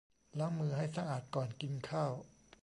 [0.39, 2.13] ล้างมือให้สะอาดก่อนกินข้าว